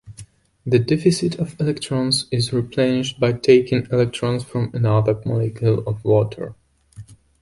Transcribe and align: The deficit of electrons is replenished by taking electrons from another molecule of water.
The 0.65 0.79
deficit 0.79 1.35
of 1.37 1.55
electrons 1.61 2.25
is 2.31 2.51
replenished 2.51 3.19
by 3.19 3.33
taking 3.33 3.85
electrons 3.91 4.43
from 4.43 4.71
another 4.73 5.21
molecule 5.27 5.83
of 5.87 6.03
water. 6.03 6.55